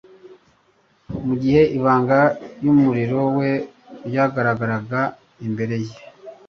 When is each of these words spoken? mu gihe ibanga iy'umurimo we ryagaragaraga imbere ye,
mu 1.25 1.33
gihe 1.41 1.61
ibanga 1.77 2.19
iy'umurimo 2.61 3.21
we 3.37 3.49
ryagaragaraga 4.07 4.99
imbere 5.45 5.75
ye, 5.85 5.95